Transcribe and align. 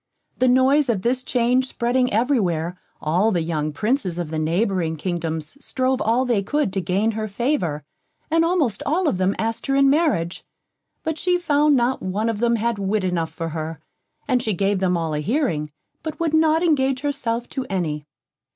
The 0.39 0.47
noise 0.47 0.89
of 0.89 1.03
this 1.03 1.21
change 1.21 1.67
spreading 1.67 2.11
every 2.11 2.39
where, 2.39 2.75
all 3.03 3.29
the 3.29 3.43
young 3.43 3.71
Princes 3.71 4.17
of 4.17 4.31
the 4.31 4.39
neighbouring 4.39 4.95
kingdoms 4.95 5.63
strove 5.63 6.01
all 6.01 6.25
they 6.25 6.41
could 6.41 6.73
to 6.73 6.81
gain 6.81 7.11
her 7.11 7.27
favour, 7.27 7.83
and 8.31 8.43
almost 8.43 8.81
all 8.83 9.07
of 9.07 9.19
them 9.19 9.35
asked 9.37 9.67
her 9.67 9.75
in 9.75 9.91
marriage; 9.91 10.43
but 11.03 11.19
she 11.19 11.37
found 11.37 11.75
not 11.75 12.01
one 12.01 12.29
of 12.29 12.39
them 12.39 12.55
had 12.55 12.79
wit 12.79 13.03
enough 13.03 13.31
for 13.31 13.49
her, 13.49 13.79
and 14.27 14.41
she 14.41 14.53
gave 14.53 14.79
them 14.79 14.97
all 14.97 15.13
a 15.13 15.19
hearing, 15.19 15.71
but 16.01 16.19
would 16.19 16.33
not 16.33 16.63
engage 16.63 17.01
herself 17.01 17.47
to 17.49 17.67
any. 17.69 18.07